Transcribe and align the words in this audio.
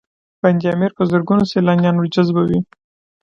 بند 0.41 0.61
امیر 0.73 0.91
په 0.97 1.03
زرګونه 1.09 1.43
سیلانیان 1.51 1.95
ورجذبوي 1.97 2.59